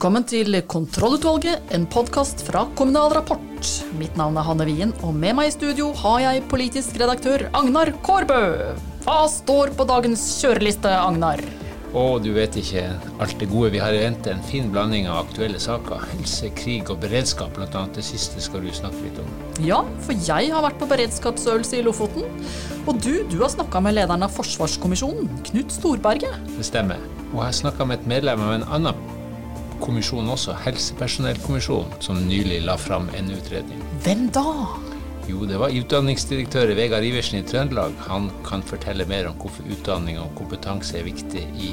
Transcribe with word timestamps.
Velkommen 0.00 0.24
til 0.24 0.56
Kontrollutvalget, 0.64 1.66
en 1.76 1.82
podkast 1.84 2.40
fra 2.46 2.62
Kommunal 2.72 3.12
Rapport. 3.12 3.66
Mitt 3.98 4.14
navn 4.16 4.38
er 4.40 4.46
Hanne 4.46 4.64
Wien, 4.64 4.94
og 5.04 5.12
med 5.12 5.36
meg 5.36 5.50
i 5.50 5.52
studio 5.52 5.90
har 6.00 6.22
jeg 6.24 6.46
politisk 6.48 6.96
redaktør 7.02 7.44
Agnar 7.52 7.90
Kårbø. 8.00 8.38
Hva 9.04 9.18
står 9.28 9.74
på 9.76 9.84
dagens 9.90 10.22
kjøreliste, 10.40 10.88
Agnar? 10.88 11.44
Å, 11.92 12.06
du 12.16 12.30
vet 12.32 12.56
ikke 12.56 12.86
alt 13.20 13.36
det 13.44 13.50
gode 13.52 13.74
vi 13.76 13.84
har 13.84 13.92
i 13.92 14.00
vente. 14.06 14.32
En 14.32 14.40
fin 14.48 14.72
blanding 14.72 15.04
av 15.04 15.26
aktuelle 15.26 15.60
saker. 15.60 16.08
Helse, 16.14 16.48
krig 16.56 16.88
og 16.88 17.04
beredskap, 17.04 17.52
bl.a. 17.60 17.84
Det 17.92 18.08
siste 18.08 18.40
skal 18.40 18.64
du 18.64 18.72
snakke 18.72 19.04
litt 19.04 19.20
om. 19.20 19.28
Ja, 19.60 19.84
for 20.08 20.16
jeg 20.16 20.48
har 20.56 20.64
vært 20.64 20.80
på 20.80 20.88
beredskapsøvelse 20.96 21.76
i 21.76 21.84
Lofoten. 21.84 22.24
Og 22.88 23.04
du, 23.04 23.18
du 23.28 23.42
har 23.44 23.52
snakka 23.52 23.84
med 23.84 24.00
lederen 24.00 24.24
av 24.24 24.32
Forsvarskommisjonen, 24.32 25.28
Knut 25.52 25.76
Storberget. 25.76 26.40
Det 26.56 26.72
stemmer. 26.72 27.04
Og 27.34 27.42
jeg 27.42 27.50
har 27.50 27.64
snakka 27.66 27.92
med 27.92 28.00
et 28.00 28.14
medlem 28.16 28.48
av 28.48 28.62
en 28.62 28.70
annen 28.80 29.18
kommisjon 29.82 30.28
også, 30.30 30.54
Helsepersonellkommisjonen, 30.64 31.98
som 32.04 32.20
nylig 32.28 32.60
la 32.66 32.76
fram 32.80 33.08
en 33.16 33.30
utredning. 33.34 33.82
Hvem 34.04 34.28
da? 34.34 34.44
Jo, 35.30 35.44
det 35.46 35.60
var 35.60 35.74
utdanningsdirektør 35.76 36.72
Vegard 36.78 37.06
Iversen 37.06 37.40
i 37.40 37.46
Trøndelag. 37.46 37.94
Han 38.08 38.30
kan 38.46 38.64
fortelle 38.66 39.06
mer 39.10 39.28
om 39.30 39.36
hvorfor 39.40 39.68
utdanning 39.70 40.18
og 40.22 40.32
kompetanse 40.38 40.98
er 40.98 41.06
viktig 41.06 41.44
i, 41.60 41.70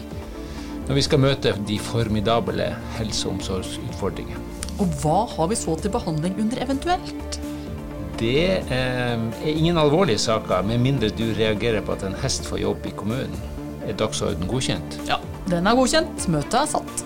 når 0.87 0.99
vi 0.99 1.05
skal 1.05 1.23
møte 1.23 1.55
de 1.67 1.79
formidable 1.81 2.69
helse- 2.99 3.27
og 3.27 3.37
omsorgsutfordringene. 3.37 4.43
Og 4.77 4.93
hva 5.01 5.23
har 5.31 5.49
vi 5.49 5.57
så 5.57 5.73
til 5.81 5.93
behandling 5.93 6.37
under 6.43 6.61
eventuelt? 6.67 7.39
Det 8.17 8.45
eh, 8.73 9.17
er 9.17 9.51
ingen 9.53 9.77
alvorlige 9.77 10.21
saker, 10.21 10.65
med 10.65 10.81
mindre 10.81 11.09
du 11.13 11.25
reagerer 11.37 11.85
på 11.85 11.93
at 11.97 12.05
en 12.05 12.17
hest 12.21 12.45
får 12.49 12.61
jobb 12.61 12.85
i 12.89 12.93
kommunen. 12.97 13.37
Er 13.87 13.97
dagsorden 13.97 14.49
godkjent? 14.49 14.99
Ja, 15.09 15.17
den 15.49 15.69
er 15.69 15.77
godkjent. 15.77 16.25
Møtet 16.29 16.61
er 16.61 16.71
satt. 16.77 17.05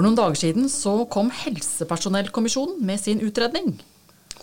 For 0.00 0.06
noen 0.08 0.16
dager 0.16 0.38
siden 0.40 0.70
så 0.72 0.94
kom 1.12 1.26
Helsepersonellkommisjonen 1.28 2.78
med 2.88 3.02
sin 3.02 3.18
utredning. 3.20 3.74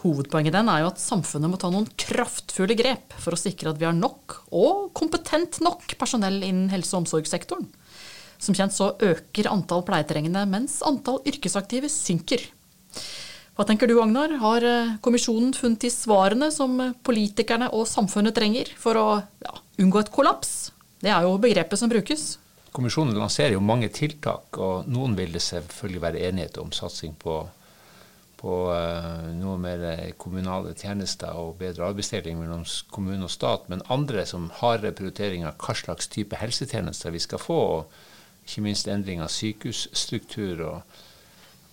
Hovedpoenget 0.03 0.53
den 0.53 0.69
er 0.69 0.83
jo 0.83 0.91
at 0.91 1.02
samfunnet 1.02 1.50
må 1.50 1.58
ta 1.58 1.72
noen 1.73 1.88
kraftfulle 1.97 2.75
grep 2.77 3.16
for 3.17 3.33
å 3.33 3.39
sikre 3.41 3.72
at 3.73 3.80
vi 3.81 3.88
har 3.88 3.97
nok, 3.97 4.35
og 4.53 4.91
kompetent 4.94 5.58
nok, 5.66 5.95
personell 5.97 6.38
innen 6.45 6.69
helse- 6.69 6.94
og 6.94 7.02
omsorgssektoren. 7.02 7.66
Som 8.38 8.53
kjent 8.53 8.78
så 8.78 8.91
øker 9.02 9.50
antall 9.50 9.81
pleietrengende, 9.88 10.45
mens 10.45 10.78
antall 10.85 11.23
yrkesaktive 11.25 11.89
synker. 11.89 12.45
Hva 13.58 13.66
tenker 13.66 13.89
du, 13.89 13.97
Agnar? 13.97 14.38
Har 14.38 14.61
eh, 14.61 14.95
kommisjonen 15.02 15.58
funnet 15.58 15.88
de 15.88 15.89
svarene 15.89 16.53
som 16.53 16.78
politikerne 17.02 17.73
og 17.73 17.89
samfunnet 17.89 18.38
trenger 18.38 18.78
for 18.78 19.02
å 19.02 19.08
ja, 19.41 19.61
unngå 19.81 20.05
et 20.05 20.13
kollaps? 20.13 20.67
Det 21.02 21.09
er 21.09 21.25
jo 21.25 21.39
begrepet 21.41 21.81
som 21.81 21.89
brukes. 21.89 22.35
Kommisjonen 22.78 23.17
lanserer 23.17 23.56
jo 23.56 23.61
mange 23.66 23.88
tiltak, 23.89 24.58
og 24.61 24.86
noen 24.86 25.16
vil 25.17 25.31
det 25.33 25.42
selvfølgelig 25.42 26.02
være 26.03 26.20
enighet 26.28 26.59
om 26.61 26.70
satsing 26.75 27.16
på, 27.17 27.39
på 28.38 28.58
uh, 28.69 29.23
noe 29.34 29.56
mer 29.58 29.86
kommunale 30.22 30.75
tjenester 30.78 31.39
og 31.42 31.56
bedre 31.58 31.88
arbeidsdeling 31.88 32.38
mellom 32.38 32.67
kommune 32.94 33.25
og 33.25 33.34
stat, 33.34 33.66
men 33.73 33.81
andre 33.89 34.28
som 34.30 34.52
har 34.59 34.86
prioritering 34.86 35.47
av 35.50 35.58
hva 35.58 35.73
slags 35.80 36.11
type 36.14 36.38
helsetjenester 36.38 37.16
vi 37.16 37.23
skal 37.23 37.42
få, 37.42 37.58
og 37.80 38.45
ikke 38.45 38.67
minst 38.67 38.91
endring 38.94 39.25
av 39.25 39.34
sykehusstruktur 39.34 40.62
og 40.67 41.02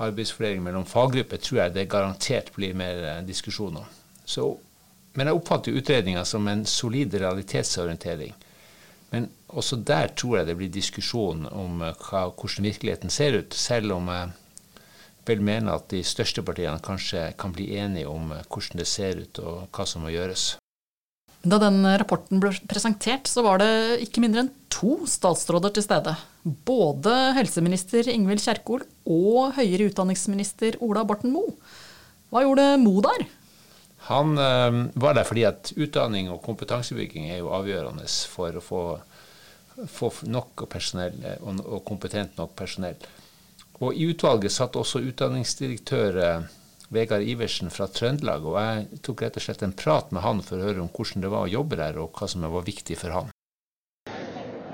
arbeidsfordeling 0.09 0.65
mellom 0.65 0.89
faggrupper, 0.89 1.37
tror 1.37 1.67
jeg 1.67 1.77
det 1.77 1.85
garantert 1.93 2.49
blir 2.57 2.73
mer 2.81 3.05
uh, 3.05 3.21
diskusjon. 3.29 3.77
Så, 4.25 4.49
men 5.21 5.29
jeg 5.29 5.37
oppfatter 5.37 5.77
utredninga 5.77 6.25
som 6.25 6.49
en 6.49 6.65
solid 6.65 7.13
realitetsorientering. 7.21 8.33
Men 9.13 9.29
også 9.49 9.79
der 9.87 10.11
tror 10.17 10.41
jeg 10.41 10.49
det 10.49 10.57
blir 10.59 10.73
diskusjon 10.73 11.45
om 11.51 11.83
hva, 11.85 12.25
hvordan 12.31 12.67
virkeligheten 12.71 13.13
ser 13.13 13.39
ut, 13.39 13.55
selv 13.55 13.95
om 13.99 14.11
jeg 14.11 14.33
vel 15.29 15.45
mener 15.45 15.77
at 15.77 15.89
de 15.93 16.03
største 16.05 16.43
partiene 16.45 16.83
kanskje 16.85 17.31
kan 17.41 17.55
bli 17.55 17.71
enige 17.79 18.11
om 18.11 18.33
hvordan 18.33 18.81
det 18.81 18.89
ser 18.91 19.23
ut 19.23 19.41
og 19.45 19.67
hva 19.73 19.87
som 19.89 20.05
må 20.05 20.13
gjøres. 20.13 20.55
Da 21.45 21.59
den 21.61 21.85
rapporten 22.01 22.41
ble 22.41 22.55
presentert, 22.69 23.29
så 23.29 23.45
var 23.45 23.61
det 23.61 24.01
ikke 24.07 24.23
mindre 24.25 24.47
enn 24.47 24.53
to 24.73 24.97
statsråder 25.09 25.75
til 25.77 25.85
stede. 25.85 26.15
Både 26.43 27.13
helseminister 27.37 28.09
Ingvild 28.13 28.41
Kjerkol 28.41 28.85
og 29.05 29.53
høyere 29.59 29.91
utdanningsminister 29.91 30.79
Ola 30.85 31.05
Borten 31.05 31.35
Moe. 31.35 31.53
Hva 32.33 32.45
gjorde 32.47 32.65
Moe 32.81 33.05
der? 33.05 33.27
Han 34.05 34.39
øh, 34.39 34.81
var 34.95 35.15
der 35.17 35.25
fordi 35.25 35.45
at 35.49 35.73
utdanning 35.81 36.29
og 36.31 36.43
kompetansebygging 36.45 37.31
er 37.31 37.41
jo 37.41 37.53
avgjørende 37.57 38.05
for 38.29 38.59
å 38.59 38.65
få, 38.65 38.81
få 39.89 40.11
nok 40.29 40.67
personell 40.69 41.17
og, 41.41 41.63
og, 41.65 41.79
kompetent 41.89 42.37
nok 42.37 42.53
personell. 42.59 43.01
Og 43.81 43.97
I 43.97 44.11
utvalget 44.13 44.53
satt 44.53 44.77
også 44.77 45.01
utdanningsdirektør 45.09 46.21
øh, 46.21 46.51
Vegard 46.93 47.25
Iversen 47.25 47.73
fra 47.73 47.89
Trøndelag. 47.89 48.45
og 48.45 48.59
Jeg 48.61 49.01
tok 49.07 49.25
rett 49.25 49.39
og 49.41 49.47
slett 49.47 49.65
en 49.65 49.73
prat 49.73 50.13
med 50.13 50.23
han 50.23 50.45
for 50.45 50.61
å 50.61 50.69
høre 50.69 50.85
om 50.85 50.93
hvordan 50.93 51.25
det 51.25 51.33
var 51.33 51.49
å 51.49 51.55
jobbe 51.55 51.81
der, 51.81 51.97
og 51.99 52.13
hva 52.13 52.29
som 52.29 52.45
var 52.45 52.69
viktig 52.69 52.99
for 53.01 53.17
han. 53.17 53.33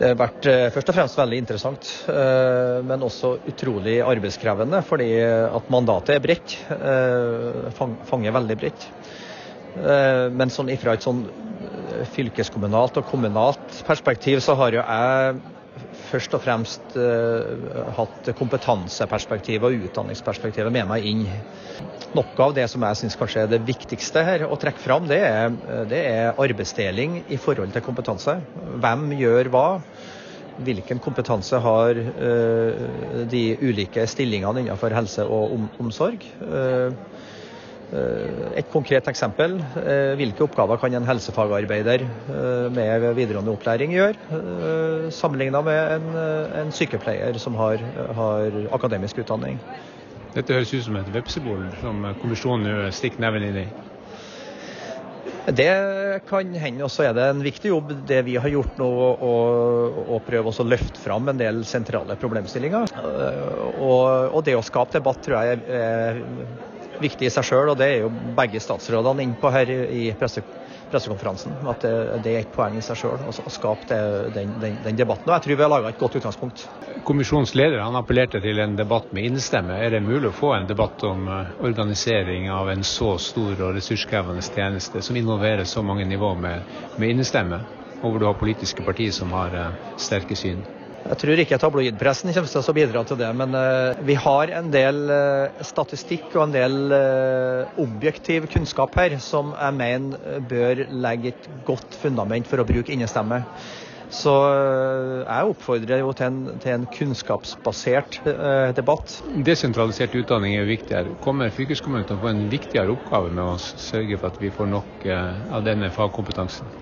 Det 0.00 0.08
har 0.08 0.16
vært 0.16 0.46
først 0.74 0.90
og 0.90 0.96
fremst 0.96 1.18
veldig 1.20 1.38
interessant, 1.42 1.88
men 2.88 3.02
også 3.04 3.34
utrolig 3.52 3.98
arbeidskrevende. 4.00 4.80
Fordi 4.88 5.10
at 5.20 5.68
mandatet 5.72 6.14
er 6.14 6.22
bredt. 6.24 6.54
Fanger 8.08 8.32
veldig 8.38 8.56
bredt. 8.62 8.86
Men 9.74 10.50
sånn 10.50 10.70
fra 10.80 10.96
et 10.96 11.04
sånn 11.04 11.24
fylkeskommunalt 12.10 12.96
og 12.98 13.06
kommunalt 13.06 13.80
perspektiv, 13.86 14.40
så 14.42 14.56
har 14.58 14.74
jo 14.74 14.82
jeg 14.82 15.40
først 16.10 16.34
og 16.34 16.42
fremst 16.42 16.96
hatt 17.96 18.30
kompetanseperspektivet 18.36 19.68
og 19.68 19.86
utdanningsperspektivet 19.86 20.74
med 20.74 20.88
meg 20.90 21.06
inn. 21.06 21.22
Noe 22.18 22.42
av 22.48 22.56
det 22.56 22.66
som 22.72 22.82
jeg 22.82 22.98
syns 22.98 23.16
kanskje 23.20 23.44
er 23.44 23.52
det 23.52 23.62
viktigste 23.68 24.24
her 24.26 24.44
å 24.48 24.58
trekke 24.60 24.82
fram, 24.82 25.06
det 25.10 25.20
er, 25.22 25.54
det 25.88 26.02
er 26.10 26.32
arbeidsdeling 26.42 27.20
i 27.30 27.38
forhold 27.38 27.70
til 27.76 27.86
kompetanse. 27.86 28.40
Hvem 28.82 29.12
gjør 29.20 29.52
hva? 29.54 29.66
Hvilken 30.60 30.98
kompetanse 31.00 31.56
har 31.62 31.96
de 33.30 33.44
ulike 33.62 34.02
stillingene 34.10 34.66
innenfor 34.66 34.92
helse 34.98 35.24
og 35.24 35.54
om, 35.54 35.70
omsorg? 35.86 36.26
Et 37.90 38.68
konkret 38.70 39.08
eksempel. 39.10 39.56
Hvilke 40.18 40.44
oppgaver 40.46 40.78
kan 40.78 40.94
en 40.94 41.08
helsefagarbeider 41.08 42.04
med 42.70 43.06
videregående 43.18 43.54
opplæring 43.54 43.94
gjøre, 43.96 45.10
sammenlignet 45.14 45.64
med 45.66 45.94
en, 45.96 46.08
en, 46.62 46.72
sykepleier 46.74 47.38
som 47.42 47.58
har, 47.58 47.82
har 48.14 48.60
akademisk 48.78 49.24
utdanning? 49.24 49.58
Dette 50.36 50.54
høres 50.54 50.70
ut 50.74 50.86
som 50.86 51.00
et 51.00 51.10
vepsebol 51.10 51.66
som 51.80 52.04
kommisjonen 52.20 52.68
nå 52.68 52.90
stikker 52.94 53.24
neven 53.26 53.48
inn 53.50 53.64
i. 53.64 53.70
Det 55.50 55.70
kan 56.28 56.54
hende. 56.54 56.84
Og 56.86 56.92
så 56.92 57.08
er 57.08 57.14
det 57.16 57.26
en 57.26 57.42
viktig 57.42 57.72
jobb 57.72 57.92
det 58.06 58.20
vi 58.28 58.36
har 58.38 58.52
gjort 58.52 58.78
nå, 58.78 58.86
å, 58.86 59.34
å 60.14 60.20
prøve 60.22 60.52
å 60.52 60.66
løfte 60.66 61.02
fram 61.02 61.30
en 61.32 61.40
del 61.40 61.64
sentrale 61.66 62.14
problemstillinger. 62.20 62.94
Og, 63.80 64.30
og, 64.30 64.42
det 64.46 64.54
å 64.58 64.62
skape 64.62 65.00
debatt 65.00 65.24
tror 65.24 65.40
jeg 65.42 65.64
er 65.80 66.20
viktig 67.00 67.26
i 67.28 67.32
seg 67.32 67.46
sjøl, 67.46 67.72
og 67.72 67.78
det 67.80 67.86
er 67.88 68.02
jo 68.04 68.10
begge 68.36 68.60
statsrådene 68.62 69.24
inne 69.24 69.38
på 69.40 69.50
her 69.52 69.70
i 69.70 70.02
presse, 70.18 70.42
pressekonferansen. 70.90 71.58
At 71.70 71.84
det, 71.84 71.92
det, 72.24 72.34
er 72.34 72.44
et 72.44 72.52
poeng 72.54 72.76
i 72.78 72.84
seg 72.84 72.98
sjøl 73.00 73.24
å 73.26 73.52
skape 73.52 73.88
det, 73.90 74.00
den, 74.36 74.54
den, 74.62 74.78
den, 74.84 74.98
debatten. 74.98 75.28
Og 75.28 75.36
jeg 75.36 75.46
tror 75.46 75.58
vi 75.60 75.66
har 75.66 75.72
laga 75.72 75.92
et 75.92 76.00
godt 76.00 76.18
utgangspunkt. 76.20 76.64
Kommisjonens 77.06 77.54
leder 77.58 77.82
han 77.84 77.98
appellerte 77.98 78.42
til 78.44 78.60
en 78.62 78.76
debatt 78.78 79.12
med 79.16 79.30
innestemme. 79.30 79.78
Er 79.80 79.94
det 79.96 80.02
mulig 80.04 80.32
å 80.32 80.36
få 80.36 80.54
en 80.56 80.68
debatt 80.70 81.04
om 81.08 81.28
organisering 81.58 82.50
av 82.52 82.72
en 82.72 82.84
så 82.86 83.14
stor 83.22 83.54
og 83.56 83.76
ressurskrevende 83.78 84.44
tjeneste 84.46 85.04
som 85.04 85.18
involverer 85.18 85.68
så 85.68 85.84
mange 85.86 86.08
nivå 86.08 86.34
med, 86.40 86.68
med 87.00 87.16
innestemme, 87.16 87.64
og 88.00 88.12
hvor 88.12 88.20
du 88.20 88.28
har 88.28 88.38
politiske 88.40 88.84
partier 88.84 89.12
som 89.14 89.32
har 89.36 89.56
sterke 90.00 90.38
syn? 90.38 90.64
Jeg 91.00 91.16
tror 91.16 91.40
ikke 91.40 91.56
tabloidpressen 91.56 92.32
kommer 92.34 92.50
til 92.52 92.60
å 92.60 92.74
bidra 92.76 93.02
til 93.08 93.18
det, 93.20 93.28
men 93.32 93.54
uh, 93.56 94.00
vi 94.04 94.16
har 94.20 94.50
en 94.58 94.66
del 94.72 94.98
uh, 95.08 95.62
statistikk 95.64 96.34
og 96.36 96.42
en 96.44 96.52
del 96.52 96.74
uh, 96.92 97.70
objektiv 97.80 98.50
kunnskap 98.52 98.98
her 99.00 99.16
som 99.24 99.54
jeg 99.54 99.76
mener 99.78 100.42
bør 100.50 100.82
legge 100.92 101.32
et 101.32 101.48
godt 101.64 101.96
fundament 102.02 102.50
for 102.50 102.60
å 102.60 102.66
bruke 102.68 102.92
innestemme. 102.92 103.46
Så 104.10 104.32
jeg 105.22 105.50
oppfordrer 105.52 106.00
jo 106.02 106.10
til 106.18 106.26
en, 106.26 106.38
til 106.58 106.72
en 106.74 106.86
kunnskapsbasert 106.90 108.18
debatt. 108.74 109.12
Desentralisert 109.46 110.16
utdanning 110.18 110.56
er 110.58 110.66
viktig 110.66 110.96
her. 110.96 111.12
Kommer 111.22 111.54
fylkeskommunen 111.54 112.08
til 112.08 112.18
å 112.18 112.24
få 112.24 112.32
en 112.32 112.42
viktigere 112.50 112.90
oppgave 112.96 113.30
med 113.30 113.52
å 113.52 113.54
sørge 113.62 114.18
for 114.18 114.34
at 114.34 114.42
vi 114.42 114.50
får 114.50 114.72
nok 114.74 115.06
av 115.14 115.62
denne 115.62 115.94
fagkompetansen? 115.94 116.74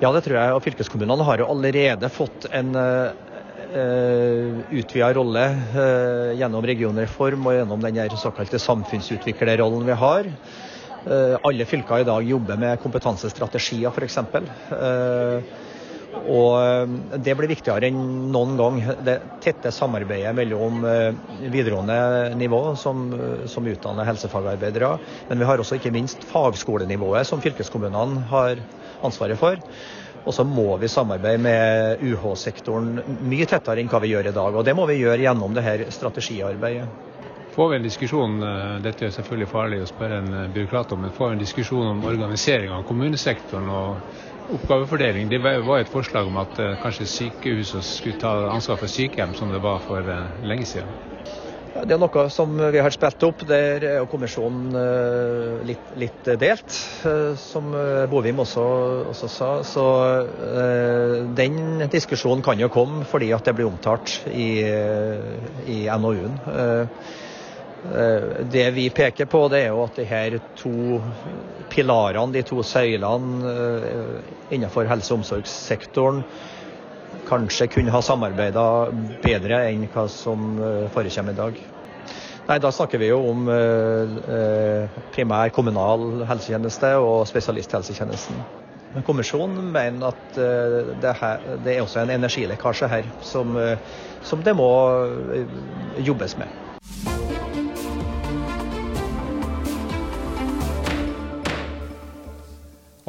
Ja, 0.00 0.08
det 0.16 0.22
tror 0.24 0.38
jeg. 0.38 0.52
Og 0.56 0.62
fylkeskommunene 0.64 1.24
har 1.28 1.42
jo 1.42 1.48
allerede 1.52 2.08
fått 2.08 2.46
en 2.56 2.72
uh, 2.72 3.12
utvida 4.72 5.10
rolle 5.18 5.42
uh, 5.74 6.30
gjennom 6.38 6.64
regionreform 6.64 7.50
og 7.50 7.58
gjennom 7.58 7.84
den 7.84 8.16
såkalte 8.16 8.58
samfunnsutviklerrollen 8.64 9.84
vi 9.84 9.98
har. 10.00 10.30
Uh, 11.04 11.36
alle 11.44 11.68
fylker 11.68 12.00
i 12.00 12.08
dag 12.08 12.24
jobber 12.32 12.56
med 12.60 12.80
kompetansestrategier, 12.80 13.92
f.eks. 13.92 14.18
Og 16.18 16.56
eh, 16.58 17.18
Det 17.22 17.36
blir 17.38 17.50
viktigere 17.50 17.90
enn 17.90 18.30
noen 18.34 18.56
gang. 18.58 18.80
Det 19.06 19.16
tette 19.42 19.72
samarbeidet 19.74 20.34
mellom 20.36 20.84
eh, 20.88 21.14
videregående 21.46 22.34
nivå, 22.38 22.62
som, 22.80 23.08
som 23.50 23.66
utdanner 23.70 24.08
helsefagarbeidere, 24.08 24.92
men 25.30 25.40
vi 25.40 25.48
har 25.48 25.62
også 25.62 25.78
ikke 25.78 25.94
minst 25.94 26.26
fagskolenivået, 26.28 27.28
som 27.28 27.42
fylkeskommunene 27.42 28.26
har 28.30 28.62
ansvaret 29.06 29.38
for. 29.40 29.60
Og 30.20 30.34
så 30.36 30.44
må 30.44 30.74
vi 30.80 30.88
samarbeide 30.90 31.40
med 31.40 32.02
UH-sektoren 32.04 32.98
mye 33.24 33.46
tettere 33.48 33.80
enn 33.80 33.88
hva 33.88 34.02
vi 34.02 34.10
gjør 34.12 34.28
i 34.28 34.34
dag. 34.36 34.58
Og 34.58 34.66
det 34.66 34.74
må 34.76 34.84
vi 34.90 34.98
gjøre 35.00 35.22
gjennom 35.22 35.54
det 35.56 35.64
her 35.64 35.86
strategiarbeidet. 35.94 36.90
Får 37.50 37.70
vi 37.70 37.76
en 37.76 37.86
diskusjon, 37.86 38.42
eh, 38.46 38.74
dette 38.84 39.06
er 39.06 39.14
selvfølgelig 39.14 39.48
farlig 39.50 39.80
å 39.82 39.88
spørre 39.88 40.20
en 40.20 40.52
byråkrat 40.54 40.92
om, 40.94 41.00
men 41.06 41.14
får 41.14 41.32
vi 41.32 41.38
en 41.38 41.46
diskusjon 41.46 41.88
om 41.94 42.04
organisering 42.06 42.70
av 42.74 42.84
kommunesektoren 42.86 43.72
og 43.74 44.20
oppgavefordeling. 44.48 45.28
Det 45.30 45.40
var 45.42 45.78
et 45.80 45.90
forslag 45.90 46.28
om 46.30 46.40
at 46.40 46.58
uh, 46.62 46.72
kanskje 46.80 47.08
sykehuset 47.08 47.84
skulle 47.86 48.20
ta 48.20 48.32
ansvar 48.50 48.80
for 48.80 48.90
sykehjem, 48.90 49.34
som 49.38 49.52
det 49.52 49.62
var 49.62 49.80
for 49.84 50.04
uh, 50.06 50.42
lenge 50.42 50.66
siden. 50.68 50.92
Det 51.70 51.94
er 51.94 52.00
noe 52.02 52.24
som 52.34 52.56
vi 52.74 52.80
har 52.82 52.90
spilt 52.90 53.22
opp. 53.22 53.44
Der 53.46 53.84
er 53.86 54.08
kommisjonen 54.10 54.74
uh, 54.74 55.60
litt, 55.66 55.92
litt, 55.94 56.32
delt, 56.40 56.74
som 57.38 57.70
Bovim 58.10 58.42
også, 58.42 58.66
også 59.12 59.30
sa. 59.30 59.50
Så 59.66 59.84
den 61.38 61.86
diskusjonen 61.92 62.42
kan 62.42 62.58
jo 62.58 62.72
komme 62.74 63.06
fordi 63.06 63.30
at 63.36 63.46
det 63.46 63.54
blir 63.58 63.70
omtalt 63.70 64.18
i, 64.34 64.50
i 65.70 65.82
NOU-en. 65.94 66.40
Eh, 67.84 68.44
det 68.44 68.70
vi 68.70 68.90
peker 68.90 69.26
på, 69.26 69.46
det 69.48 69.62
er 69.64 69.70
jo 69.72 69.84
at 69.86 69.96
de 69.96 70.04
her 70.04 70.36
to 70.58 71.00
pilarene, 71.72 72.34
de 72.34 72.42
to 72.44 72.60
søylene 72.66 73.52
eh, 73.52 74.32
innenfor 74.52 74.88
helse- 74.90 75.14
og 75.14 75.22
omsorgssektoren, 75.22 76.22
kanskje 77.26 77.70
kunne 77.72 77.94
ha 77.94 78.02
samarbeida 78.04 78.64
bedre 79.24 79.64
enn 79.70 79.88
hva 79.90 80.06
som 80.12 80.60
eh, 80.60 80.86
forekommer 80.92 81.32
i 81.32 81.40
dag. 81.40 81.60
Nei, 82.50 82.58
Da 82.60 82.70
snakker 82.74 82.98
vi 82.98 83.08
jo 83.12 83.20
om 83.30 83.44
primær 85.14 85.52
kommunal 85.54 86.24
helsetjeneste 86.26 86.96
og 86.98 87.28
spesialisthelsetjenesten. 87.30 88.40
Men 88.90 89.04
Kommisjonen 89.06 89.68
mener 89.70 90.08
at 90.08 90.34
det, 90.34 91.12
her, 91.20 91.44
det 91.62 91.76
er 91.76 91.84
også 91.84 92.00
en 92.02 92.10
energilekkasje 92.16 92.88
her 92.90 93.12
som, 93.22 93.54
som 94.18 94.42
det 94.42 94.56
må 94.58 94.66
jobbes 96.02 96.34
med. 96.42 96.50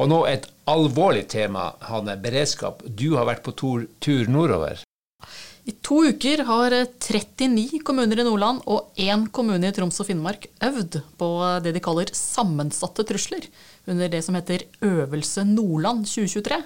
Og 0.00 0.08
nå 0.08 0.22
et 0.28 0.48
alvorlig 0.70 1.26
tema, 1.32 1.72
Hanne. 1.88 2.16
Beredskap. 2.20 2.82
Du 2.86 3.12
har 3.18 3.28
vært 3.28 3.44
på 3.44 3.54
tur, 3.56 3.86
tur 4.00 4.30
nordover. 4.30 4.80
I 5.62 5.76
to 5.78 6.00
uker 6.10 6.42
har 6.48 6.74
39 6.74 7.84
kommuner 7.86 8.18
i 8.18 8.24
Nordland 8.26 8.64
og 8.66 8.96
én 8.98 9.28
kommune 9.30 9.68
i 9.68 9.74
Troms 9.74 10.00
og 10.02 10.08
Finnmark 10.08 10.48
øvd 10.58 10.98
på 11.20 11.28
det 11.62 11.76
de 11.76 11.82
kaller 11.84 12.10
sammensatte 12.18 13.04
trusler, 13.06 13.46
under 13.86 14.10
det 14.10 14.24
som 14.26 14.34
heter 14.34 14.64
Øvelse 14.82 15.44
Nordland 15.46 16.08
2023. 16.10 16.58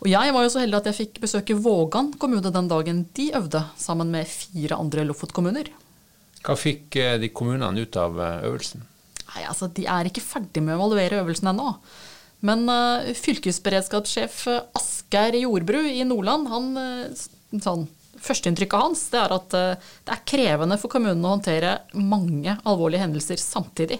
Og 0.00 0.08
jeg 0.08 0.34
var 0.36 0.44
jo 0.44 0.52
så 0.52 0.60
heldig 0.60 0.78
at 0.82 0.90
jeg 0.90 0.98
fikk 0.98 1.22
besøke 1.24 1.56
Vågan 1.56 2.12
kommune 2.20 2.52
den 2.52 2.68
dagen 2.68 3.02
de 3.16 3.30
øvde, 3.36 3.64
sammen 3.80 4.12
med 4.12 4.28
fire 4.28 4.76
andre 4.80 5.04
Lofot-kommuner. 5.08 5.72
Hva 6.44 6.56
fikk 6.56 6.96
eh, 6.96 7.16
de 7.20 7.28
kommunene 7.36 7.84
ut 7.84 7.96
av 8.00 8.20
eh, 8.20 8.46
øvelsen? 8.48 8.84
Nei, 9.30 9.42
altså, 9.48 9.68
De 9.68 9.84
er 9.88 10.08
ikke 10.08 10.24
ferdig 10.24 10.62
med 10.64 10.76
å 10.76 10.78
evaluere 10.80 11.20
øvelsen 11.20 11.52
ennå. 11.52 11.74
Men 12.46 12.64
uh, 12.70 13.10
fylkesberedskapssjef 13.16 14.42
Asgeir 14.78 15.38
Jordbru 15.42 15.82
i 15.88 16.04
Nordland, 16.08 16.48
han, 16.52 16.70
uh, 16.76 17.58
sånn, 17.60 17.86
førsteinntrykket 18.20 18.84
hans 18.84 19.06
det 19.12 19.20
er 19.20 19.32
at 19.32 19.54
det 19.56 20.12
er 20.12 20.24
krevende 20.28 20.76
for 20.80 20.92
kommunene 20.92 21.24
å 21.24 21.38
håndtere 21.38 21.70
mange 21.96 22.52
alvorlige 22.68 23.00
hendelser 23.06 23.40
samtidig. 23.40 23.96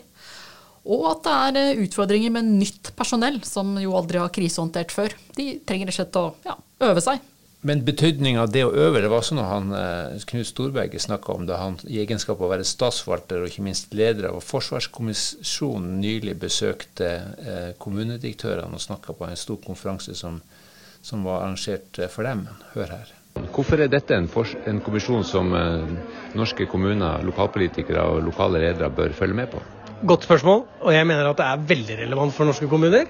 Og 0.84 1.06
at 1.08 1.24
det 1.24 1.62
er 1.64 1.80
utfordringer 1.86 2.32
med 2.34 2.50
nytt 2.58 2.92
personell, 2.98 3.38
som 3.48 3.72
jo 3.80 3.96
aldri 3.96 4.20
har 4.20 4.32
krisehåndtert 4.34 4.92
før. 4.92 5.16
De 5.36 5.54
trenger 5.64 5.88
rett 5.88 5.96
og 5.96 6.02
slett 6.02 6.20
å 6.20 6.26
ja, 6.44 6.56
øve 6.90 7.04
seg. 7.04 7.24
Men 7.60 7.82
betydninga 7.84 8.40
av 8.40 8.52
det 8.54 8.62
å 8.64 8.72
øve, 8.72 9.02
det 9.04 9.10
var 9.12 9.26
noe 9.36 9.44
han, 9.44 9.72
eh, 9.76 10.22
Knut 10.30 10.48
Storberget 10.48 11.02
snakka 11.04 11.34
om 11.34 11.44
da 11.44 11.58
han 11.60 11.76
i 11.84 11.98
egenskap 12.00 12.38
av 12.40 12.46
å 12.46 12.52
være 12.54 12.64
statsforvalter 12.64 13.42
og 13.42 13.50
ikke 13.50 13.64
minst 13.66 13.92
leder 13.92 14.30
av 14.30 14.40
Forsvarskommisjonen 14.40 15.98
nylig 16.00 16.38
besøkte 16.40 17.10
eh, 17.44 17.70
kommunedirektørene 17.76 18.78
og 18.78 18.80
snakka 18.80 19.12
på 19.12 19.28
en 19.28 19.36
stor 19.36 19.60
konferanse 19.66 20.16
som, 20.16 20.40
som, 21.02 21.26
var 21.28 21.42
arrangert 21.42 22.00
eh, 22.00 22.08
for 22.08 22.24
dem. 22.24 22.46
Hør 22.72 22.94
her. 22.96 23.12
Hvorfor 23.52 23.84
er 23.84 23.92
dette 23.92 24.16
en, 24.16 24.30
en 24.72 24.80
kommisjon 24.80 25.28
som 25.28 25.52
eh, 25.52 25.92
norske 26.40 26.64
kommuner, 26.64 27.20
lokalpolitikere 27.28 28.06
og 28.08 28.24
lokale 28.24 28.64
ledere 28.64 28.88
bør 28.88 29.12
følge 29.12 29.36
med 29.36 29.52
på? 29.52 29.60
Godt 30.08 30.24
spørsmål, 30.24 30.64
og 30.80 30.96
jeg 30.96 31.04
mener 31.04 31.28
at 31.28 31.36
det 31.36 31.52
er 31.52 31.68
veldig 31.76 32.00
relevant 32.06 32.32
for 32.32 32.48
norske 32.48 32.72
kommuner. 32.72 33.04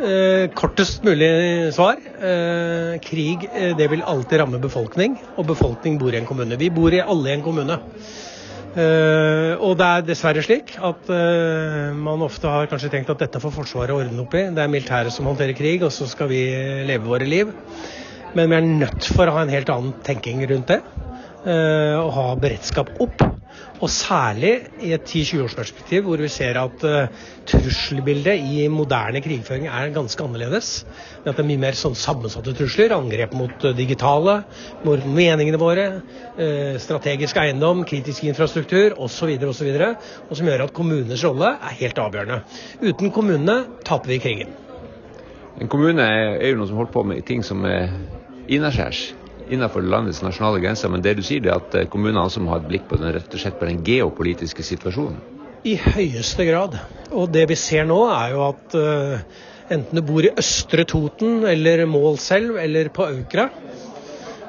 Eh, 0.00 0.48
kortest 0.56 1.04
mulig 1.04 1.28
svar. 1.76 2.00
Eh, 2.00 2.98
krig 3.04 3.44
eh, 3.52 3.72
det 3.76 3.90
vil 3.92 4.02
alltid 4.02 4.40
ramme 4.40 4.60
befolkning, 4.62 5.18
og 5.36 5.46
befolkning 5.50 5.98
bor 6.00 6.14
i 6.14 6.20
en 6.20 6.28
kommune. 6.28 6.56
Vi 6.56 6.70
bor 6.72 6.94
i 6.94 7.02
alle 7.02 7.30
i 7.30 7.34
en 7.36 7.44
kommune. 7.44 7.78
Uh, 8.72 9.52
og 9.60 9.74
det 9.76 9.84
er 9.84 10.04
dessverre 10.08 10.40
slik 10.40 10.70
at 10.80 11.10
uh, 11.12 11.90
man 11.92 12.22
ofte 12.24 12.48
har 12.48 12.70
kanskje 12.70 12.88
tenkt 12.94 13.10
at 13.12 13.20
dette 13.20 13.40
får 13.42 13.52
Forsvaret 13.52 13.92
ordne 13.92 14.22
opp 14.24 14.32
i. 14.32 14.46
Det 14.48 14.62
er 14.64 14.72
militæret 14.72 15.12
som 15.12 15.28
håndterer 15.28 15.52
krig, 15.58 15.84
og 15.84 15.92
så 15.92 16.08
skal 16.08 16.30
vi 16.32 16.40
leve 16.88 17.04
våre 17.04 17.28
liv. 17.28 17.52
Men 18.32 18.48
vi 18.48 18.56
er 18.56 18.70
nødt 18.70 19.10
for 19.12 19.28
å 19.28 19.36
ha 19.36 19.44
en 19.44 19.52
helt 19.52 19.68
annen 19.74 19.92
tenking 20.08 20.40
rundt 20.48 20.72
det. 20.72 20.80
Uh, 21.44 22.00
og 22.00 22.10
ha 22.16 22.26
beredskap 22.40 22.96
opp. 23.04 23.31
Og 23.82 23.90
særlig 23.90 24.52
i 24.86 24.92
et 24.94 25.08
10-20-årsperspektiv 25.10 26.04
hvor 26.06 26.20
vi 26.22 26.28
ser 26.30 26.54
at 26.60 26.84
uh, 26.86 27.22
trusselbildet 27.50 28.38
i 28.38 28.68
moderne 28.70 29.20
krigføring 29.24 29.66
er 29.66 29.90
ganske 29.94 30.22
annerledes. 30.22 30.68
At 31.24 31.34
det 31.34 31.42
er 31.42 31.48
mye 31.48 31.62
mer 31.64 31.78
sånn 31.78 31.96
sammensatte 31.98 32.54
trusler. 32.54 32.94
Angrep 32.94 33.34
mot 33.34 33.66
uh, 33.66 33.72
digitale, 33.74 34.36
mot 34.86 35.02
meningene 35.02 35.58
våre, 35.58 35.86
uh, 36.38 36.78
strategisk 36.82 37.40
eiendom, 37.42 37.82
kritisk 37.88 38.22
infrastruktur 38.30 38.94
osv. 39.02 39.34
osv. 39.50 39.72
Og 40.28 40.38
som 40.38 40.50
gjør 40.52 40.68
at 40.68 40.76
kommunenes 40.76 41.24
rolle 41.26 41.50
er 41.58 41.80
helt 41.82 41.98
avgjørende. 41.98 42.38
Uten 42.86 43.10
kommunene 43.10 43.64
taper 43.82 44.14
vi 44.14 44.20
krigen. 44.22 44.54
En 45.58 45.68
kommune 45.68 46.06
er 46.06 46.52
jo 46.52 46.62
noe 46.62 46.70
som 46.70 46.78
holder 46.78 46.94
på 46.94 47.02
med 47.10 47.26
ting 47.26 47.42
som 47.44 47.66
er 47.66 47.90
innaskjærs 48.46 49.08
innenfor 49.50 49.82
landets 49.82 50.22
nasjonale 50.22 50.60
grenser. 50.62 50.90
Men 50.92 51.04
det 51.04 51.16
du 51.18 51.22
sier, 51.26 51.44
er 51.46 51.58
at 51.58 51.76
eh, 51.78 51.88
kommunene 51.90 52.24
også 52.24 52.42
må 52.42 52.54
ha 52.54 52.60
et 52.60 52.68
blikk 52.68 52.88
på 52.90 52.98
den, 53.00 53.12
rett 53.14 53.32
og 53.32 53.42
slett 53.42 53.58
på 53.60 53.68
den 53.68 53.82
geopolitiske 53.86 54.64
situasjonen? 54.66 55.20
I 55.68 55.76
høyeste 55.78 56.46
grad. 56.48 56.78
Og 57.14 57.30
det 57.34 57.46
vi 57.50 57.58
ser 57.58 57.86
nå, 57.86 58.00
er 58.10 58.32
jo 58.34 58.40
at 58.48 58.74
uh, 58.74 59.42
enten 59.70 59.98
du 59.98 60.02
bor 60.06 60.26
i 60.26 60.32
Østre 60.38 60.82
Toten 60.88 61.44
eller 61.46 61.84
Målselv 61.86 62.58
eller 62.58 62.90
på 62.94 63.06
Aukra, 63.06 63.46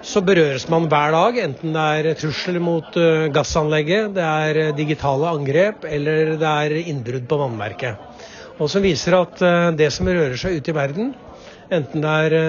så 0.04 0.24
berøres 0.26 0.66
man 0.74 0.88
hver 0.90 1.14
dag. 1.14 1.38
Enten 1.44 1.78
det 1.78 1.84
er 2.00 2.18
trusler 2.18 2.58
mot 2.64 2.98
uh, 2.98 3.28
gassanlegget, 3.36 4.10
det 4.18 4.26
er 4.26 4.74
digitale 4.78 5.30
angrep 5.38 5.86
eller 5.86 6.34
det 6.42 6.56
er 6.66 6.80
innbrudd 6.82 7.30
på 7.30 7.40
vannverket. 7.44 8.10
Og 8.58 8.70
som 8.72 8.82
viser 8.86 9.20
at 9.20 9.38
uh, 9.46 9.70
det 9.78 9.94
som 9.94 10.10
rører 10.10 10.40
seg 10.40 10.58
ute 10.58 10.74
i 10.74 10.78
verden, 10.80 11.14
enten 11.74 12.02
det 12.02 12.18
er 12.26 12.40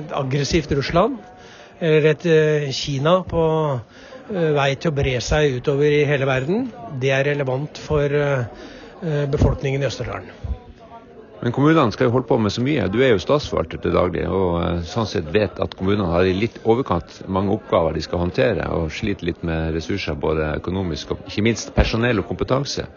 et 0.00 0.12
aggressivt 0.18 0.74
Russland, 0.74 1.18
eller 1.80 2.10
et 2.12 2.26
eh, 2.26 2.70
Kina 2.74 3.20
på 3.28 3.44
eh, 3.76 4.50
vei 4.56 4.72
til 4.76 4.90
å 4.92 4.96
bre 4.96 5.18
seg 5.24 5.58
utover 5.60 6.00
i 6.00 6.04
hele 6.08 6.28
verden, 6.28 6.68
det 7.00 7.12
er 7.14 7.26
relevant 7.30 7.78
for 7.82 8.04
eh, 8.04 9.26
befolkningen 9.30 9.82
i 9.82 9.88
Østerdalen. 9.88 10.32
Men 11.38 11.54
kommunene 11.54 11.94
skal 11.94 12.08
jo 12.08 12.16
holde 12.16 12.26
på 12.26 12.36
med 12.42 12.50
så 12.50 12.62
mye. 12.66 12.88
Du 12.90 12.96
er 12.98 13.12
jo 13.12 13.20
statsforvalter 13.22 13.78
til 13.78 13.92
daglig 13.94 14.24
og 14.26 14.82
sånn 14.90 15.06
sett 15.06 15.28
vet 15.30 15.60
at 15.62 15.76
kommunene 15.78 16.08
har 16.10 16.26
i 16.26 16.34
litt 16.34 16.56
overkant 16.66 17.20
mange 17.30 17.54
oppgaver 17.54 17.94
de 17.94 18.02
skal 18.02 18.24
håndtere, 18.24 18.66
og 18.74 18.90
sliter 18.90 19.28
litt 19.28 19.44
med 19.46 19.70
ressurser 19.76 20.18
både 20.18 20.56
økonomisk 20.58 21.14
og 21.14 21.22
ikke 21.30 21.44
minst 21.46 21.70
personell 21.78 22.24
og 22.24 22.26
kompetanse. 22.32 22.88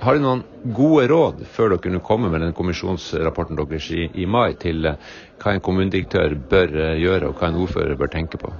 Har 0.00 0.16
du 0.16 0.22
noen 0.24 0.42
gode 0.76 1.06
råd 1.10 1.42
før 1.52 1.74
dere 1.74 1.82
kunne 1.84 2.02
komme 2.04 2.30
med 2.32 2.40
den 2.44 2.54
kommisjonsrapporten 2.56 3.58
deres 3.58 3.88
i, 3.92 4.06
i 4.22 4.26
mai 4.28 4.54
til 4.60 4.86
uh, 4.88 4.94
hva 5.42 5.54
en 5.54 5.64
kommunedirektør 5.64 6.36
bør 6.50 6.72
uh, 6.72 6.92
gjøre, 7.00 7.28
og 7.28 7.40
hva 7.40 7.50
en 7.50 7.58
ordfører 7.64 7.98
bør 8.00 8.12
tenke 8.12 8.40
på? 8.40 8.52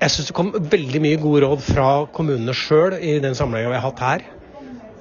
Jeg 0.00 0.12
syns 0.12 0.30
det 0.30 0.36
kom 0.36 0.50
veldig 0.54 1.02
mye 1.04 1.20
gode 1.22 1.44
råd 1.46 1.62
fra 1.64 1.88
kommunene 2.14 2.54
sjøl 2.56 2.98
i 2.98 3.16
den 3.22 3.38
sammenhengen 3.38 3.72
vi 3.72 3.78
har 3.78 3.86
hatt 3.86 4.04
her. 4.04 4.26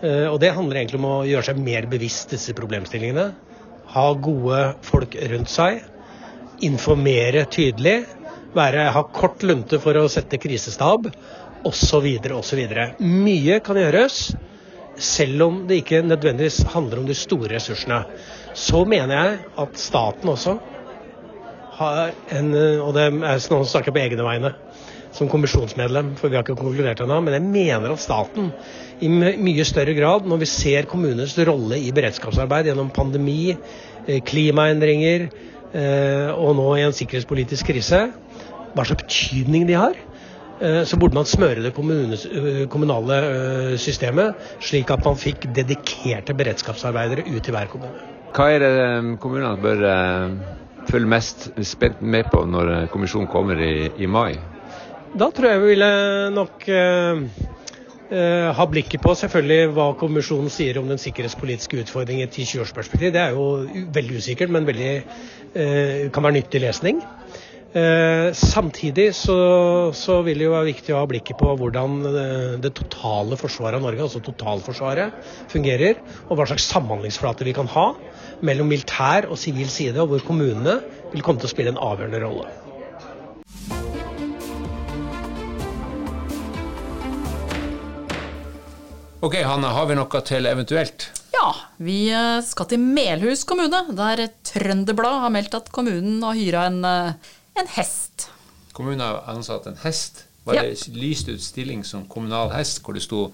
Uh, 0.03 0.27
og 0.29 0.37
det 0.43 0.53
handler 0.53 0.83
egentlig 0.83 1.01
om 1.01 1.09
å 1.09 1.17
gjøre 1.27 1.49
seg 1.49 1.63
mer 1.65 1.89
bevisst 1.91 2.35
disse 2.35 2.55
problemstillingene. 2.57 3.27
Ha 3.93 4.07
gode 4.29 4.63
folk 4.85 5.17
rundt 5.33 5.53
seg. 5.53 5.81
Informere 6.63 7.47
tydelig. 7.51 8.03
Være, 8.53 8.85
ha 8.93 9.01
kort 9.09 9.41
lunte 9.41 9.81
for 9.81 9.97
å 9.97 10.05
sette 10.11 10.37
krisestab 10.37 11.09
osv. 11.65 12.09
osv. 12.37 12.65
Mye 13.01 13.61
kan 13.65 13.79
gjøres 13.81 14.27
selv 14.97 15.43
om 15.47 15.61
det 15.67 15.81
ikke 15.81 16.03
nødvendigvis 16.05 16.63
handler 16.73 17.01
om 17.01 17.07
de 17.07 17.17
store 17.17 17.55
ressursene. 17.55 18.03
Så 18.53 18.83
mener 18.85 19.15
jeg 19.17 19.37
at 19.63 19.79
staten 19.79 20.29
også 20.29 20.57
har 21.73 22.11
en 22.31 22.53
Og 22.53 22.93
det 22.93 23.01
er 23.01 23.13
noen 23.17 23.39
som 23.41 23.65
snakker 23.65 23.91
på 23.95 24.03
egne 24.03 24.23
vegne 24.23 24.53
som 25.13 25.29
kommisjonsmedlem, 25.29 26.15
for 26.17 26.29
vi 26.29 26.37
har 26.37 26.45
ikke 26.45 26.57
konkludert 26.57 27.03
ennå. 27.03 27.19
Men 27.21 27.35
jeg 27.37 27.45
mener 27.45 27.93
at 27.93 28.01
staten 28.01 28.49
i 29.03 29.09
mye 29.09 29.65
større 29.67 29.93
grad, 29.97 30.27
når 30.29 30.41
vi 30.41 30.49
ser 30.49 30.89
kommunenes 30.89 31.35
rolle 31.47 31.77
i 31.81 31.91
beredskapsarbeid 31.93 32.71
gjennom 32.71 32.89
pandemi, 32.93 33.53
eh, 34.07 34.21
klimaendringer 34.25 35.27
eh, 35.73 36.29
og 36.33 36.55
nå 36.57 36.67
i 36.77 36.85
en 36.87 36.95
sikkerhetspolitisk 36.95 37.69
krise, 37.69 38.07
hva 38.73 38.85
slags 38.87 39.05
betydning 39.05 39.67
de 39.69 39.77
har, 39.77 39.97
så 40.61 40.97
burde 41.01 41.17
man 41.17 41.27
smøre 41.27 41.63
det 41.65 41.71
kommunale 41.73 43.17
systemet, 43.81 44.37
slik 44.63 44.91
at 44.93 45.03
man 45.03 45.17
fikk 45.19 45.47
dedikerte 45.55 46.35
beredskapsarbeidere 46.37 47.25
ut 47.25 47.49
i 47.49 47.55
hver 47.55 47.71
kommune. 47.71 48.05
Hva 48.33 48.47
er 48.53 48.63
det 48.63 49.17
kommunene 49.21 49.57
bør 49.59 49.83
følge 50.87 51.09
mest 51.09 51.49
spent 51.67 52.01
med 52.01 52.29
på 52.31 52.45
når 52.47 52.73
kommisjonen 52.93 53.29
kommer 53.31 53.59
i, 53.59 53.89
i 53.97 54.07
mai? 54.07 54.37
Da 55.13 55.29
tror 55.29 55.51
jeg 55.51 55.61
vi 55.61 55.73
ville 55.75 55.89
nok 56.33 56.63
eh, 56.73 57.19
eh, 58.09 58.47
ha 58.57 58.65
blikket 58.65 59.03
på 59.03 59.13
selvfølgelig 59.19 59.73
hva 59.75 59.91
kommisjonen 59.99 60.49
sier 60.49 60.79
om 60.81 60.87
den 60.89 61.01
sikkerhetspolitiske 61.01 61.83
utfordringen 61.83 62.25
i 62.25 62.25
et 62.25 62.39
10-20-årsperspektiv. 62.39 63.11
Det 63.13 63.21
er 63.21 63.35
jo 63.37 63.45
veldig 63.93 64.23
usikkert, 64.23 64.49
men 64.55 64.65
veldig, 64.65 64.93
eh, 65.53 66.09
kan 66.13 66.25
være 66.25 66.39
nyttig 66.39 66.63
lesning. 66.65 67.03
Eh, 67.73 68.33
samtidig 68.33 69.15
så, 69.15 69.35
så, 69.97 70.19
vil 70.21 70.37
det 70.37 70.45
jo 70.45 70.51
være 70.53 70.67
viktig 70.67 70.93
å 70.93 70.99
ha 70.99 71.07
blikket 71.09 71.39
på 71.39 71.55
hvordan 71.57 71.95
eh, 72.05 72.51
det 72.61 72.69
totale 72.77 73.33
forsvaret 73.39 73.79
av 73.79 73.87
Norge, 73.87 74.03
altså 74.05 74.21
totalforsvaret, 74.21 75.15
fungerer. 75.49 75.97
Og 76.27 76.37
hva 76.37 76.45
slags 76.51 76.67
samhandlingsflate 76.69 77.49
vi 77.49 77.55
kan 77.57 77.71
ha 77.73 77.87
mellom 78.45 78.69
militær 78.69 79.25
og 79.25 79.41
sivil 79.41 79.73
side, 79.73 79.97
og 79.97 80.13
hvor 80.13 80.27
kommunene 80.29 80.83
vil 81.15 81.25
komme 81.25 81.41
til 81.41 81.49
å 81.49 81.53
spille 81.55 81.73
en 81.73 81.81
avgjørende 81.81 82.21
rolle. 82.21 82.45
Ok, 89.23 89.41
Hanne, 89.41 89.73
har 89.73 89.89
vi 89.89 89.97
noe 89.97 90.25
til 90.29 90.45
eventuelt? 90.45 91.09
Ja, 91.33 91.55
vi 91.81 92.03
eh, 92.13 92.41
skal 92.45 92.69
til 92.69 92.85
Melhus 92.85 93.47
kommune, 93.49 93.87
der 93.97 94.27
Trønderblad 94.45 95.23
har 95.25 95.33
meldt 95.33 95.57
at 95.57 95.73
kommunen 95.73 96.21
har 96.21 96.37
hyra 96.37 96.69
en, 96.69 96.83
en, 97.59 97.69
hest. 97.75 98.29
Kommunen 98.73 99.03
har 99.05 99.23
ansatt 99.33 99.67
en 99.69 99.77
hest? 99.83 100.25
Var 100.43 100.59
ja. 100.59 100.63
det 100.67 100.87
lyst 100.97 101.29
ut 101.29 101.41
stilling 101.41 101.83
som 101.87 102.07
kommunal 102.09 102.51
hest, 102.55 102.81
hvor 102.83 102.97
det 102.97 103.05
sto 103.05 103.27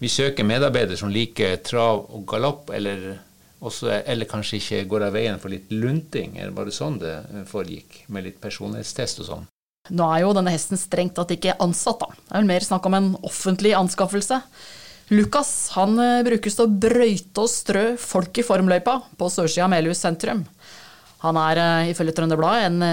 vi 0.00 0.08
søker 0.08 0.46
medarbeidere 0.48 0.96
som 0.96 1.10
liker 1.12 1.58
trav 1.60 2.06
og 2.08 2.22
galopp, 2.28 2.70
eller, 2.72 3.18
også, 3.60 3.90
eller 4.00 4.28
kanskje 4.28 4.56
ikke 4.56 4.84
går 4.88 5.04
av 5.10 5.16
veien 5.18 5.40
for 5.42 5.52
litt 5.52 5.68
lunting? 5.74 6.38
Eller 6.40 6.54
var 6.56 6.70
det 6.70 6.72
sånn 6.72 6.96
det 7.02 7.18
eh, 7.18 7.42
foregikk, 7.48 8.06
med 8.08 8.24
litt 8.24 8.38
personlighetstest 8.40 9.20
og 9.20 9.28
sånn? 9.28 9.48
Nå 9.90 10.06
er 10.14 10.22
jo 10.22 10.32
denne 10.36 10.54
hesten 10.54 10.80
strengt 10.80 11.18
tatt 11.18 11.34
ikke 11.34 11.58
ansatt, 11.60 12.00
da. 12.00 12.16
Det 12.16 12.32
er 12.32 12.40
vel 12.40 12.48
mer 12.48 12.64
snakk 12.64 12.88
om 12.88 12.96
en 12.96 13.10
offentlig 13.28 13.74
anskaffelse. 13.76 14.40
Lukas 15.12 15.52
han 15.76 16.00
eh, 16.00 16.24
brukes 16.24 16.56
til 16.56 16.64
å 16.64 16.80
brøyte 16.86 17.44
og 17.44 17.52
strø 17.52 17.86
folk 18.00 18.40
i 18.40 18.46
formløypa 18.46 18.96
på 19.20 19.32
sørsida 19.36 19.68
av 19.68 19.74
Melhus 19.74 20.00
sentrum. 20.00 20.46
Han 21.26 21.36
er 21.44 21.60
eh, 21.60 21.92
ifølge 21.92 22.16
Trønderbladet 22.16 22.70
en 22.70 22.84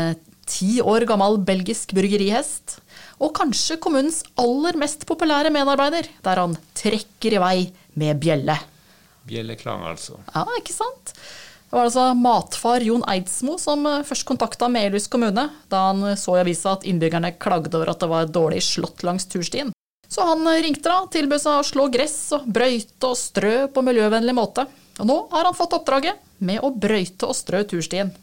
ti 0.49 0.77
år 0.81 1.05
gammel 1.09 1.39
belgisk 1.47 1.93
burgerihest. 1.97 2.79
Og 3.23 3.33
kanskje 3.37 3.79
kommunens 3.81 4.21
aller 4.39 4.77
mest 4.79 5.05
populære 5.09 5.51
medarbeider, 5.53 6.09
der 6.23 6.41
han 6.43 6.55
trekker 6.77 7.37
i 7.37 7.41
vei 7.41 7.57
med 7.97 8.19
bjelle. 8.21 8.57
Bjelleklang, 9.27 9.83
altså. 9.89 10.19
Ja, 10.33 10.45
ikke 10.59 10.75
sant? 10.75 11.13
Det 11.67 11.75
var 11.75 11.89
altså 11.89 12.13
matfar 12.15 12.83
Jon 12.85 13.03
Eidsmo 13.11 13.57
som 13.59 13.83
først 14.07 14.23
kontakta 14.29 14.69
Melhus 14.71 15.09
kommune 15.11 15.49
da 15.67 15.81
han 15.89 16.13
så 16.15 16.37
i 16.37 16.43
avisa 16.45 16.77
at 16.77 16.85
innbyggerne 16.87 17.33
klagde 17.35 17.75
over 17.75 17.91
at 17.91 17.99
det 17.99 18.07
var 18.07 18.29
dårlig 18.31 18.61
slått 18.63 19.03
langs 19.03 19.27
turstien. 19.27 19.73
Så 20.07 20.23
han 20.23 20.47
ringte 20.63 20.87
da, 20.87 21.01
tilbød 21.11 21.43
seg 21.43 21.59
å 21.59 21.65
slå 21.67 21.89
gress 21.91 22.15
og 22.37 22.45
brøyte 22.47 23.09
og 23.09 23.19
strø 23.19 23.55
på 23.67 23.83
miljøvennlig 23.83 24.37
måte. 24.37 24.63
Og 25.01 25.09
nå 25.09 25.17
har 25.33 25.49
han 25.49 25.57
fått 25.57 25.75
oppdraget 25.75 26.23
med 26.39 26.63
å 26.63 26.71
brøyte 26.71 27.27
og 27.27 27.35
strø 27.35 27.65
turstien. 27.67 28.13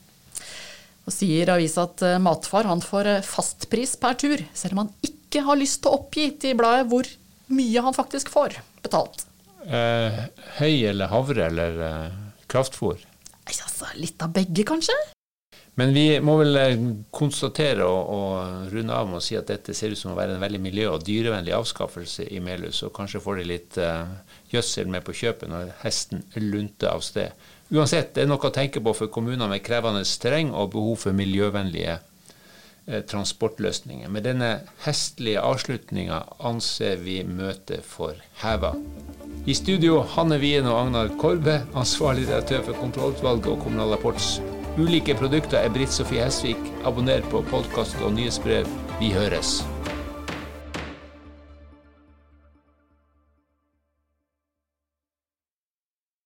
Og 1.04 1.12
sier 1.12 1.52
avisa 1.52 1.84
at 1.88 2.04
eh, 2.06 2.20
matfar 2.22 2.68
han 2.70 2.82
får 2.84 3.10
eh, 3.10 3.26
fastpris 3.26 3.96
per 4.00 4.16
tur, 4.20 4.40
selv 4.56 4.76
om 4.76 4.84
han 4.84 4.92
ikke 5.04 5.44
har 5.44 5.60
lyst 5.60 5.82
til 5.82 5.92
å 5.92 6.00
oppgi 6.00 6.30
til 6.40 6.56
bladet 6.58 6.88
hvor 6.90 7.08
mye 7.54 7.84
han 7.84 7.96
faktisk 7.96 8.30
får 8.32 8.56
betalt. 8.84 9.26
Eh, 9.64 10.20
høy 10.60 10.84
eller 10.90 11.12
havre 11.12 11.48
eller 11.48 11.82
eh, 11.88 12.22
kraftfôr? 12.48 13.02
Altså, 13.44 13.90
litt 14.00 14.22
av 14.24 14.32
begge, 14.32 14.64
kanskje? 14.68 14.96
Men 15.80 15.90
vi 15.94 16.20
må 16.22 16.36
vel 16.38 16.58
eh, 16.60 16.82
konstatere 17.14 17.86
og, 17.86 18.10
og, 18.14 18.68
runde 18.70 18.94
av 18.94 19.08
med 19.10 19.18
å 19.18 19.24
si 19.24 19.34
at 19.38 19.48
dette 19.50 19.74
ser 19.74 19.94
ut 19.94 19.98
som 19.98 20.12
å 20.12 20.18
være 20.18 20.36
en 20.36 20.44
veldig 20.44 20.60
miljø- 20.62 20.92
og 20.92 21.02
dyrevennlig 21.06 21.56
avskaffelse 21.56 22.28
i 22.30 22.38
Melhus, 22.44 22.84
og 22.86 22.94
kanskje 22.94 23.22
får 23.24 23.40
de 23.40 23.48
litt 23.48 23.78
uh, 23.82 24.06
gjødsel 24.52 24.92
med 24.92 25.02
på 25.06 25.16
kjøpet 25.18 25.50
når 25.50 25.72
hesten 25.82 26.22
lunter 26.38 26.92
av 26.92 27.02
sted. 27.02 27.34
Uansett, 27.72 28.12
det 28.14 28.24
er 28.24 28.28
noe 28.28 28.44
å 28.44 28.52
tenke 28.52 28.82
på 28.84 28.92
for 28.96 29.12
kommuner 29.12 29.48
med 29.48 29.64
krevende 29.64 30.04
terreng 30.20 30.52
og 30.52 30.74
behov 30.74 30.98
for 31.06 31.16
miljøvennlige 31.16 31.96
uh, 31.96 33.00
transportløsninger. 33.08 34.10
Med 34.12 34.26
denne 34.28 34.50
hestlige 34.84 35.40
avslutninga 35.40 36.20
anser 36.44 37.00
vi 37.00 37.22
møtet 37.24 37.86
for 37.88 38.20
heva. 38.42 38.74
I 39.48 39.56
studio 39.56 40.02
Hanne 40.14 40.38
Wien 40.42 40.68
og 40.68 40.82
Agnar 40.82 41.14
Korbe, 41.20 41.62
ansvarlig 41.76 42.28
redaktør 42.28 42.68
for 42.68 42.84
kontrollutvalget 42.84 43.50
og 43.54 43.64
Kommunal 43.64 43.96
Rapports 43.96 44.36
ulike 44.78 45.14
produkter 45.14 45.62
er 45.62 45.72
Britt 45.72 45.92
Sofie 45.94 46.24
Hesvik. 46.24 46.60
Abonner 46.84 47.24
på 47.30 47.44
podkast 47.50 48.00
og 48.02 48.16
nyhetsbrev. 48.18 48.68
Vi 49.00 49.12
høres. 49.14 49.60